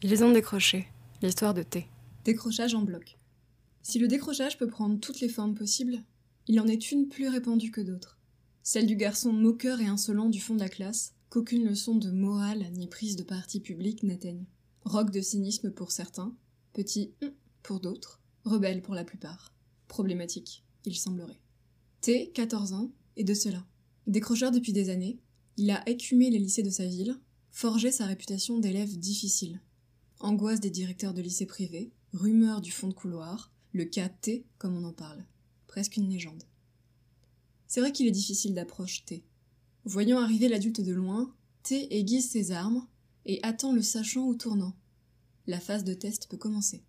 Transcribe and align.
Ils 0.00 0.22
ont 0.22 0.30
décroché. 0.30 0.86
L'histoire 1.22 1.54
de 1.54 1.64
T. 1.64 1.88
Décrochage 2.24 2.72
en 2.72 2.82
bloc. 2.82 3.16
Si 3.82 3.98
le 3.98 4.06
décrochage 4.06 4.56
peut 4.56 4.68
prendre 4.68 5.00
toutes 5.00 5.18
les 5.18 5.28
formes 5.28 5.56
possibles, 5.56 6.04
il 6.46 6.60
en 6.60 6.68
est 6.68 6.92
une 6.92 7.08
plus 7.08 7.26
répandue 7.26 7.72
que 7.72 7.80
d'autres. 7.80 8.16
Celle 8.62 8.86
du 8.86 8.94
garçon 8.94 9.32
moqueur 9.32 9.80
et 9.80 9.86
insolent 9.86 10.28
du 10.28 10.40
fond 10.40 10.54
de 10.54 10.60
la 10.60 10.68
classe, 10.68 11.14
qu'aucune 11.30 11.66
leçon 11.66 11.96
de 11.96 12.12
morale 12.12 12.70
ni 12.74 12.86
prise 12.86 13.16
de 13.16 13.24
parti 13.24 13.58
public 13.58 14.04
n'atteigne. 14.04 14.46
Roc 14.84 15.10
de 15.10 15.20
cynisme 15.20 15.72
pour 15.72 15.90
certains, 15.90 16.32
petit 16.74 17.12
hum 17.20 17.32
pour 17.64 17.80
d'autres, 17.80 18.20
rebelle 18.44 18.82
pour 18.82 18.94
la 18.94 19.04
plupart. 19.04 19.52
Problématique, 19.88 20.62
il 20.84 20.94
semblerait. 20.94 21.40
T, 22.02 22.30
14 22.34 22.72
ans, 22.72 22.92
est 23.16 23.24
de 23.24 23.34
cela. 23.34 23.66
Décrocheur 24.06 24.52
depuis 24.52 24.72
des 24.72 24.90
années, 24.90 25.18
il 25.56 25.72
a 25.72 25.86
écumé 25.88 26.30
les 26.30 26.38
lycées 26.38 26.62
de 26.62 26.70
sa 26.70 26.86
ville, 26.86 27.18
forgé 27.50 27.90
sa 27.90 28.06
réputation 28.06 28.60
d'élève 28.60 28.96
difficile 28.96 29.60
angoisse 30.20 30.60
des 30.60 30.70
directeurs 30.70 31.14
de 31.14 31.22
lycées 31.22 31.46
privés, 31.46 31.92
rumeur 32.12 32.60
du 32.60 32.70
fond 32.70 32.88
de 32.88 32.94
couloir, 32.94 33.52
le 33.72 33.84
cas 33.84 34.08
T 34.08 34.46
comme 34.58 34.76
on 34.76 34.84
en 34.84 34.92
parle. 34.92 35.24
Presque 35.66 35.96
une 35.96 36.08
légende. 36.08 36.44
C'est 37.66 37.80
vrai 37.80 37.92
qu'il 37.92 38.06
est 38.06 38.12
difficile 38.12 38.54
d'approche 38.54 39.04
T. 39.04 39.24
Voyant 39.84 40.18
arriver 40.18 40.48
l'adulte 40.48 40.80
de 40.80 40.92
loin, 40.92 41.34
T 41.62 41.96
aiguise 41.96 42.30
ses 42.30 42.50
armes 42.50 42.86
et 43.26 43.40
attend 43.42 43.72
le 43.72 43.82
sachant 43.82 44.26
ou 44.26 44.34
tournant. 44.34 44.74
La 45.46 45.60
phase 45.60 45.84
de 45.84 45.94
test 45.94 46.28
peut 46.28 46.36
commencer. 46.36 46.82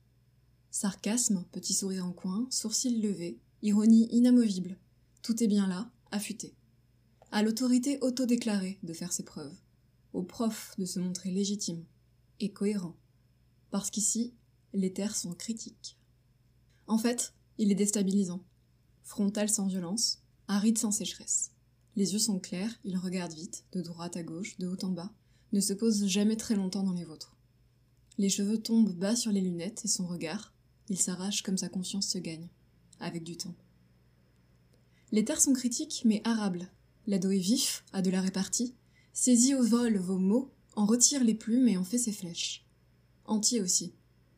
Sarcasme, 0.72 1.46
petit 1.52 1.74
sourire 1.74 2.06
en 2.06 2.12
coin, 2.12 2.48
sourcils 2.50 3.02
levés, 3.02 3.40
ironie 3.62 4.08
inamovible. 4.12 4.78
Tout 5.22 5.44
est 5.44 5.48
bien 5.48 5.68
là, 5.68 5.92
affûté. 6.12 6.56
À 7.32 7.44
l'autorité 7.44 8.00
autodéclarée 8.02 8.80
de 8.84 8.94
faire 8.94 9.12
ses 9.12 9.24
preuves. 9.24 9.56
Au 10.14 10.24
prof 10.24 10.74
de 10.78 10.86
se 10.86 11.00
montrer 11.00 11.30
légitime 11.30 11.84
et 12.40 12.52
cohérent 12.52 12.96
parce 13.72 13.90
qu'ici, 13.90 14.34
les 14.74 14.94
terres 14.94 15.16
sont 15.16 15.34
critiques. 15.34 15.98
En 16.88 16.98
fait, 16.98 17.34
il 17.58 17.72
est 17.72 17.76
déstabilisant. 17.76 18.44
Frontal 19.04 19.50
sans 19.50 19.68
violence, 19.68 20.22
aride 20.48 20.78
sans 20.78 20.92
sécheresse. 20.92 21.52
Les 21.96 22.14
yeux 22.14 22.20
sont 22.20 22.40
clairs, 22.40 22.80
il 22.84 22.98
regarde 22.98 23.34
vite, 23.34 23.66
de 23.72 23.82
droite 23.82 24.18
à 24.18 24.24
gauche, 24.24 24.58
de 24.58 24.68
haut 24.68 24.84
en 24.84 24.90
bas, 24.90 25.12
ne 25.52 25.60
se 25.60 25.74
pose 25.74 26.06
jamais 26.06 26.38
très 26.38 26.56
longtemps 26.56 26.84
dans 26.84 26.94
les 26.94 27.04
vôtres. 27.04 27.36
Les 28.18 28.30
cheveux 28.30 28.62
tombent 28.62 28.94
bas 28.94 29.16
sur 29.16 29.32
les 29.32 29.42
lunettes 29.42 29.84
et 29.86 29.88
son 29.88 30.08
regard, 30.08 30.54
il 30.90 31.00
s'arrache 31.00 31.42
comme 31.42 31.58
sa 31.58 31.70
confiance 31.70 32.08
se 32.08 32.18
gagne, 32.18 32.50
avec 33.00 33.24
du 33.24 33.38
temps. 33.38 33.56
Les 35.12 35.26
terres 35.26 35.42
sont 35.42 35.54
critiques 35.54 36.04
mais 36.06 36.22
arables. 36.24 36.70
L'ado 37.08 37.32
est 37.32 37.40
vif, 37.40 37.84
a 37.94 38.02
de 38.02 38.12
la 38.12 38.22
répartie, 38.22 38.76
saisit 39.14 39.56
au 39.56 39.64
vol 39.64 39.98
vos 39.98 40.20
mots, 40.20 40.52
en 40.76 40.86
retire 40.86 41.24
les 41.24 41.34
plumes 41.34 41.68
et 41.68 41.78
en 41.78 41.84
fait 41.84 41.98
ses 41.98 42.12
flèches 42.12 42.69
entier 43.30 43.62
aussi. 43.62 43.94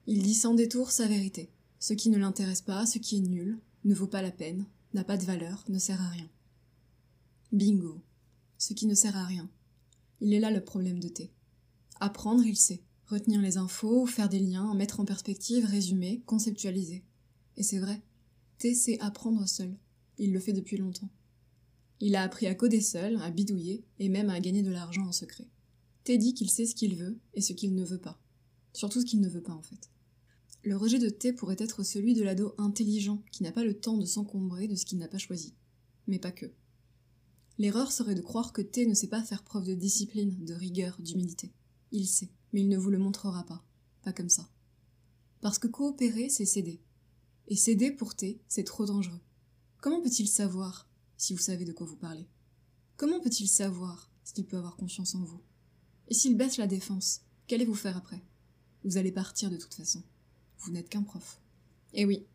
Il 0.08 0.22
dit 0.22 0.34
sans 0.34 0.54
détour 0.54 0.92
sa 0.92 1.08
vérité. 1.08 1.50
Ce 1.80 1.94
qui 1.94 2.10
ne 2.10 2.18
l'intéresse 2.18 2.62
pas, 2.62 2.86
ce 2.86 3.00
qui 3.00 3.18
est 3.18 3.22
nul, 3.22 3.60
ne 3.86 3.96
vaut 3.96 4.08
pas 4.08 4.22
la 4.22 4.32
peine, 4.32 4.66
n'a 4.94 5.04
pas 5.04 5.18
de 5.18 5.26
valeur, 5.26 5.64
ne 5.70 5.80
sert 5.80 6.02
à 6.02 6.10
rien. 6.10 6.30
Bingo. 7.52 8.02
Ce 8.58 8.74
qui 8.74 8.86
ne 8.86 8.94
sert 8.94 9.18
à 9.18 9.26
rien. 9.26 9.50
Il 10.20 10.34
est 10.34 10.40
là 10.40 10.52
le 10.52 10.64
problème 10.64 11.00
de 11.00 11.08
T. 11.08 11.32
Apprendre, 12.00 12.46
il 12.46 12.56
sait. 12.56 12.84
Retenir 13.08 13.42
les 13.42 13.58
infos, 13.58 14.06
faire 14.06 14.30
des 14.30 14.40
liens, 14.40 14.74
mettre 14.76 15.00
en 15.00 15.06
perspective, 15.06 15.66
résumer, 15.66 16.22
conceptualiser. 16.26 17.04
Et 17.58 17.64
c'est 17.64 17.80
vrai. 17.80 18.02
T 18.60 18.76
sait 18.76 19.00
apprendre 19.00 19.48
seul. 19.48 19.76
Il 20.18 20.32
le 20.32 20.40
fait 20.40 20.54
depuis 20.54 20.78
longtemps. 20.78 21.10
Il 22.00 22.16
a 22.16 22.22
appris 22.22 22.48
à 22.48 22.56
coder 22.56 22.82
seul, 22.82 23.18
à 23.22 23.32
bidouiller, 23.32 23.84
et 24.00 24.10
même 24.10 24.30
à 24.30 24.40
gagner 24.40 24.64
de 24.64 24.72
l'argent 24.72 25.08
en 25.08 25.12
secret. 25.12 25.48
T 26.04 26.18
dit 26.18 26.34
qu'il 26.34 26.50
sait 26.50 26.66
ce 26.66 26.76
qu'il 26.76 26.96
veut 26.96 27.18
et 27.34 27.42
ce 27.42 27.54
qu'il 27.54 27.74
ne 27.74 27.84
veut 27.84 28.00
pas. 28.00 28.21
Surtout 28.74 29.02
ce 29.02 29.06
qu'il 29.06 29.22
ne 29.22 29.30
veut 29.30 29.44
pas 29.44 29.54
en 29.54 29.62
fait. 29.62 29.90
Le 30.64 30.78
rejet 30.78 31.00
de 31.00 31.10
T 31.10 31.34
pourrait 31.34 31.56
être 31.58 31.84
celui 31.84 32.14
de 32.14 32.24
l'ado 32.24 32.54
intelligent 32.58 33.24
qui 33.32 33.44
n'a 33.44 33.52
pas 33.52 33.64
le 33.64 33.80
temps 33.80 33.98
de 33.98 34.06
s'encombrer 34.06 34.68
de 34.68 34.76
ce 34.76 34.86
qu'il 34.86 35.00
n'a 35.00 35.08
pas 35.08 35.18
choisi. 35.18 35.56
Mais 36.08 36.20
pas 36.20 36.32
que. 36.32 36.52
L'erreur 37.58 37.92
serait 37.92 38.16
de 38.16 38.22
croire 38.22 38.54
que 38.54 38.62
T 38.62 38.86
ne 38.86 38.94
sait 38.94 39.08
pas 39.08 39.24
faire 39.24 39.44
preuve 39.44 39.66
de 39.66 39.74
discipline, 39.74 40.46
de 40.46 40.54
rigueur, 40.54 40.96
d'humilité. 41.00 41.52
Il 41.92 42.08
sait, 42.08 42.32
mais 42.54 42.62
il 42.62 42.70
ne 42.70 42.78
vous 42.78 42.90
le 42.90 43.00
montrera 43.00 43.44
pas. 43.46 43.66
Pas 44.04 44.14
comme 44.14 44.30
ça. 44.30 44.50
Parce 45.42 45.58
que 45.58 45.68
coopérer, 45.68 46.30
c'est 46.30 46.46
céder. 46.46 46.80
Et 47.48 47.56
céder 47.56 47.92
pour 47.92 48.16
T, 48.16 48.40
c'est 48.48 48.64
trop 48.64 48.86
dangereux. 48.86 49.20
Comment 49.82 50.02
peut-il 50.02 50.28
savoir 50.28 50.88
si 51.18 51.34
vous 51.34 51.40
savez 51.40 51.66
de 51.66 51.74
quoi 51.74 51.88
vous 51.88 51.98
parlez? 51.98 52.28
Comment 52.98 53.20
peut-il 53.20 53.48
savoir 53.48 54.12
s'il 54.24 54.46
peut 54.46 54.58
avoir 54.58 54.76
confiance 54.76 55.16
en 55.16 55.24
vous? 55.24 55.42
Et 56.08 56.14
s'il 56.14 56.38
baisse 56.38 56.58
la 56.58 56.68
défense, 56.68 57.22
qu'allez-vous 57.48 57.74
faire 57.74 57.98
après? 57.98 58.24
Vous 58.84 58.98
allez 58.98 59.12
partir 59.12 59.50
de 59.50 59.58
toute 59.58 59.74
façon. 59.74 60.04
Vous 60.60 60.72
n'êtes 60.72 60.90
qu'un 60.90 61.04
prof. 61.04 61.40
Et 61.94 62.06
oui, 62.06 62.26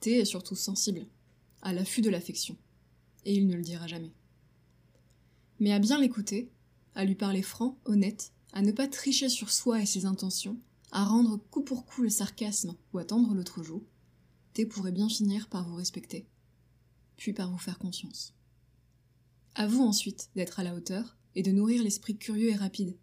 T 0.00 0.18
est 0.18 0.24
surtout 0.24 0.56
sensible, 0.56 1.06
à 1.62 1.72
l'affût 1.72 2.00
de 2.00 2.10
l'affection. 2.10 2.56
Et 3.24 3.34
il 3.34 3.46
ne 3.46 3.56
le 3.56 3.62
dira 3.62 3.86
jamais. 3.86 4.12
Mais 5.58 5.72
à 5.72 5.78
bien 5.78 6.00
l'écouter, 6.00 6.50
à 6.94 7.04
lui 7.04 7.14
parler 7.14 7.42
franc, 7.42 7.78
honnête, 7.84 8.32
à 8.52 8.62
ne 8.62 8.72
pas 8.72 8.88
tricher 8.88 9.28
sur 9.28 9.50
soi 9.50 9.82
et 9.82 9.86
ses 9.86 10.06
intentions, 10.06 10.58
à 10.90 11.04
rendre 11.04 11.36
coup 11.36 11.62
pour 11.62 11.86
coup 11.86 12.02
le 12.02 12.10
sarcasme 12.10 12.74
ou 12.92 12.98
à 12.98 13.04
tendre 13.04 13.34
l'autre 13.34 13.62
joue, 13.62 13.84
T 14.54 14.66
pourrait 14.66 14.92
bien 14.92 15.08
finir 15.08 15.48
par 15.48 15.68
vous 15.68 15.76
respecter, 15.76 16.26
puis 17.16 17.32
par 17.32 17.50
vous 17.50 17.58
faire 17.58 17.78
confiance. 17.78 18.34
À 19.54 19.66
vous 19.66 19.82
ensuite 19.82 20.30
d'être 20.34 20.60
à 20.60 20.64
la 20.64 20.74
hauteur 20.74 21.16
et 21.34 21.42
de 21.42 21.52
nourrir 21.52 21.82
l'esprit 21.82 22.16
curieux 22.16 22.50
et 22.50 22.56
rapide 22.56 22.96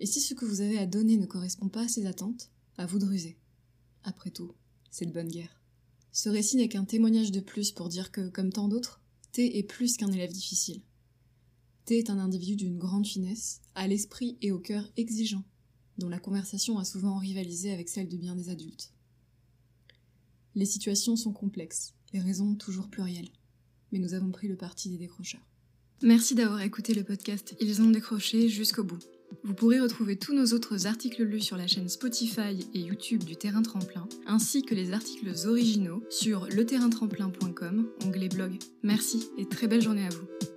et 0.00 0.06
si 0.06 0.20
ce 0.20 0.34
que 0.34 0.44
vous 0.44 0.60
avez 0.60 0.78
à 0.78 0.86
donner 0.86 1.16
ne 1.16 1.26
correspond 1.26 1.68
pas 1.68 1.82
à 1.82 1.88
ses 1.88 2.06
attentes, 2.06 2.50
à 2.76 2.86
vous 2.86 2.98
de 2.98 3.06
ruser. 3.06 3.36
Après 4.04 4.30
tout, 4.30 4.52
c'est 4.90 5.06
de 5.06 5.12
bonne 5.12 5.28
guerre. 5.28 5.60
Ce 6.12 6.28
récit 6.28 6.56
n'est 6.56 6.68
qu'un 6.68 6.84
témoignage 6.84 7.32
de 7.32 7.40
plus 7.40 7.72
pour 7.72 7.88
dire 7.88 8.10
que, 8.10 8.28
comme 8.28 8.52
tant 8.52 8.68
d'autres, 8.68 9.00
T 9.32 9.58
est 9.58 9.62
plus 9.62 9.96
qu'un 9.96 10.10
élève 10.12 10.32
difficile. 10.32 10.82
T 11.84 11.98
est 11.98 12.10
un 12.10 12.18
individu 12.18 12.56
d'une 12.56 12.78
grande 12.78 13.06
finesse, 13.06 13.60
à 13.74 13.86
l'esprit 13.86 14.38
et 14.40 14.52
au 14.52 14.58
cœur 14.58 14.90
exigeant, 14.96 15.44
dont 15.98 16.08
la 16.08 16.18
conversation 16.18 16.78
a 16.78 16.84
souvent 16.84 17.18
rivalisé 17.18 17.72
avec 17.72 17.88
celle 17.88 18.08
de 18.08 18.16
bien 18.16 18.34
des 18.34 18.48
adultes. 18.48 18.92
Les 20.54 20.64
situations 20.64 21.16
sont 21.16 21.32
complexes, 21.32 21.94
les 22.12 22.20
raisons 22.20 22.54
toujours 22.54 22.88
plurielles, 22.88 23.28
mais 23.92 23.98
nous 23.98 24.14
avons 24.14 24.30
pris 24.30 24.48
le 24.48 24.56
parti 24.56 24.88
des 24.88 24.98
décrocheurs. 24.98 25.46
Merci 26.02 26.34
d'avoir 26.34 26.60
écouté 26.62 26.94
le 26.94 27.04
podcast 27.04 27.54
Ils 27.60 27.82
ont 27.82 27.90
décroché 27.90 28.48
jusqu'au 28.48 28.84
bout. 28.84 29.02
Vous 29.42 29.54
pourrez 29.54 29.80
retrouver 29.80 30.16
tous 30.16 30.34
nos 30.34 30.46
autres 30.54 30.86
articles 30.86 31.22
lus 31.22 31.40
sur 31.40 31.56
la 31.56 31.66
chaîne 31.66 31.88
Spotify 31.88 32.66
et 32.74 32.80
YouTube 32.80 33.24
du 33.24 33.36
Terrain 33.36 33.62
Tremplin, 33.62 34.08
ainsi 34.26 34.62
que 34.62 34.74
les 34.74 34.92
articles 34.92 35.30
originaux 35.46 36.02
sur 36.10 36.46
leterraintremplin.com, 36.46 37.88
onglet 38.04 38.28
blog. 38.28 38.58
Merci 38.82 39.28
et 39.38 39.46
très 39.46 39.68
belle 39.68 39.82
journée 39.82 40.06
à 40.06 40.10
vous. 40.10 40.55